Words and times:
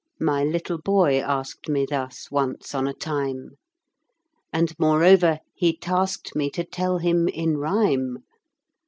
My 0.19 0.43
little 0.43 0.79
boy 0.79 1.19
asked 1.19 1.69
me 1.69 1.85
Thus, 1.87 2.31
once 2.31 2.73
on 2.73 2.87
a 2.87 2.93
time; 2.95 3.51
And 4.51 4.73
moreover 4.79 5.37
he 5.53 5.77
tasked 5.77 6.35
me 6.35 6.49
To 6.49 6.63
tell 6.63 6.97
him 6.97 7.27
in 7.27 7.57
rhyme. 7.59 8.17